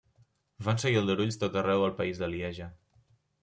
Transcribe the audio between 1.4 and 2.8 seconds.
tot arreu el país de Lieja.